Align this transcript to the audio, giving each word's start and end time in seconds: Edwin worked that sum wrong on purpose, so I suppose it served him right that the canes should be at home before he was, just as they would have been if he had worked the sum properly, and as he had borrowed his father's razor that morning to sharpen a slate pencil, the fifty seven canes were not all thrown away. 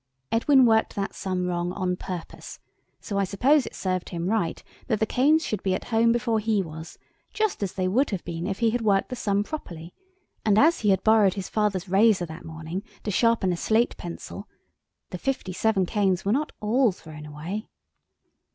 Edwin 0.31 0.65
worked 0.65 0.95
that 0.95 1.13
sum 1.13 1.45
wrong 1.45 1.71
on 1.73 1.95
purpose, 1.95 2.57
so 3.01 3.19
I 3.19 3.23
suppose 3.23 3.67
it 3.67 3.75
served 3.75 4.09
him 4.09 4.25
right 4.29 4.63
that 4.87 4.99
the 4.99 5.05
canes 5.05 5.45
should 5.45 5.61
be 5.61 5.75
at 5.75 5.89
home 5.93 6.11
before 6.11 6.39
he 6.39 6.63
was, 6.63 6.97
just 7.35 7.61
as 7.61 7.73
they 7.73 7.87
would 7.87 8.09
have 8.09 8.23
been 8.23 8.47
if 8.47 8.57
he 8.57 8.71
had 8.71 8.81
worked 8.81 9.09
the 9.09 9.15
sum 9.15 9.43
properly, 9.43 9.93
and 10.43 10.57
as 10.57 10.79
he 10.79 10.89
had 10.89 11.03
borrowed 11.03 11.35
his 11.35 11.49
father's 11.49 11.87
razor 11.87 12.25
that 12.25 12.45
morning 12.45 12.81
to 13.03 13.11
sharpen 13.11 13.53
a 13.53 13.57
slate 13.57 13.95
pencil, 13.97 14.47
the 15.11 15.19
fifty 15.19 15.53
seven 15.53 15.85
canes 15.85 16.25
were 16.25 16.31
not 16.31 16.51
all 16.61 16.91
thrown 16.91 17.27
away. 17.27 17.67